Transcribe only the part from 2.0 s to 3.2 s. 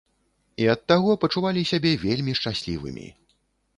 вельмі шчаслівымі.